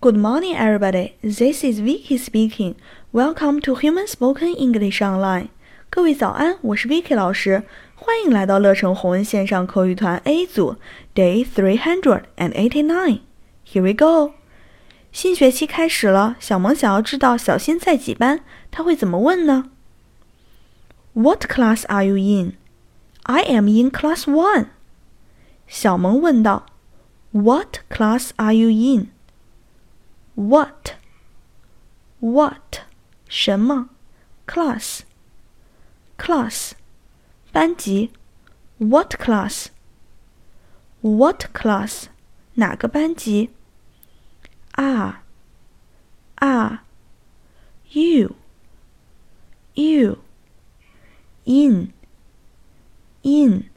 [0.00, 1.16] Good morning, everybody.
[1.24, 2.76] This is Vicky speaking.
[3.12, 5.48] Welcome to Human Spoken English Online.
[5.90, 7.64] 各位早安，我是 Vicky 老师，
[7.96, 10.76] 欢迎来到乐成红恩线上口语团 A 组
[11.16, 13.22] Day three hundred and eighty nine.
[13.66, 14.34] Here we go.
[15.10, 19.72] 新学期开始了，小萌想要知道小新在几班，他会怎么问呢
[21.14, 22.52] ？What class are you in?
[23.24, 24.66] I am in class one.
[25.66, 26.66] 小萌问道。
[27.32, 29.08] What class are you in?
[30.37, 30.95] What?
[32.19, 32.81] What?
[33.27, 33.89] 什么？
[34.47, 35.01] Class.
[36.17, 36.73] Class.
[37.51, 38.11] 班级。
[38.77, 39.67] What class?
[41.01, 42.05] What class?
[42.55, 43.49] 哪个班级？
[44.73, 45.17] Ah.
[46.37, 46.79] Ah.
[47.91, 48.35] You.
[49.75, 50.17] You.
[51.45, 51.93] In.
[53.21, 53.69] In.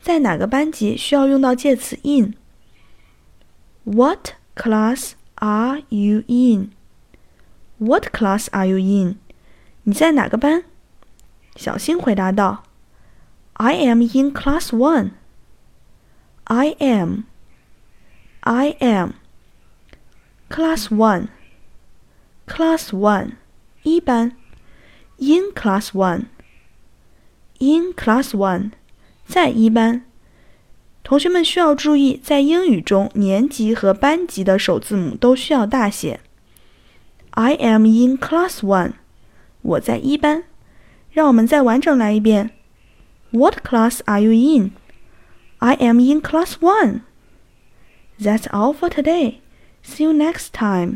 [0.00, 1.98] 在哪个班级需要用到介词
[3.84, 6.72] in？What class are you in?
[7.78, 9.18] What class are you in?
[9.84, 10.64] 你在哪个班？
[11.54, 12.64] 小新回答道：“
[13.54, 15.12] I am in class one.
[16.44, 17.24] I am.
[18.40, 19.14] I am.
[20.48, 21.28] Class one.
[22.46, 23.32] Class one.
[23.82, 24.32] 一班。
[25.18, 26.26] In class one.
[27.58, 28.72] In class one.
[29.26, 30.04] 在一班。”
[31.03, 36.19] 同学们需要注意，在英语中，年级和班级的首字母都需要大写。
[37.31, 38.93] I am in class one。
[39.61, 40.43] 我在一班。
[41.11, 42.51] 让我们再完整来一遍。
[43.31, 44.71] What class are you in?
[45.57, 47.01] I am in class one.
[48.17, 49.39] That's all for today.
[49.83, 50.89] See you next time.